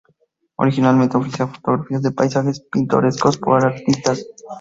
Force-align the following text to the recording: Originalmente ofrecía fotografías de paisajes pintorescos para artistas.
Originalmente 0.55 1.15
ofrecía 1.15 1.45
fotografías 1.45 2.01
de 2.01 2.11
paisajes 2.11 2.61
pintorescos 2.71 3.37
para 3.37 3.67
artistas. 3.67 4.25